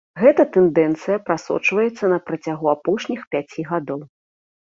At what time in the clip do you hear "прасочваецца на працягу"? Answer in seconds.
1.27-2.67